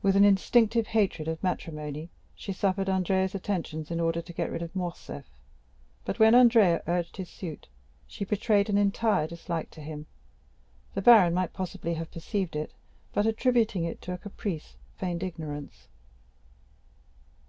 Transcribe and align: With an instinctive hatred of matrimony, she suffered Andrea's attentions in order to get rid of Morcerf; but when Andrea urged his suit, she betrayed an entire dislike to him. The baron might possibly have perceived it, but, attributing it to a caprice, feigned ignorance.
With 0.00 0.14
an 0.14 0.24
instinctive 0.24 0.86
hatred 0.86 1.26
of 1.26 1.42
matrimony, 1.42 2.08
she 2.36 2.52
suffered 2.52 2.88
Andrea's 2.88 3.34
attentions 3.34 3.90
in 3.90 3.98
order 3.98 4.22
to 4.22 4.32
get 4.32 4.48
rid 4.48 4.62
of 4.62 4.76
Morcerf; 4.76 5.24
but 6.04 6.20
when 6.20 6.36
Andrea 6.36 6.84
urged 6.86 7.16
his 7.16 7.28
suit, 7.28 7.66
she 8.06 8.24
betrayed 8.24 8.68
an 8.70 8.78
entire 8.78 9.26
dislike 9.26 9.70
to 9.72 9.80
him. 9.80 10.06
The 10.94 11.02
baron 11.02 11.34
might 11.34 11.52
possibly 11.52 11.94
have 11.94 12.12
perceived 12.12 12.54
it, 12.54 12.74
but, 13.12 13.26
attributing 13.26 13.82
it 13.82 14.00
to 14.02 14.12
a 14.12 14.18
caprice, 14.18 14.76
feigned 14.98 15.24
ignorance. 15.24 15.88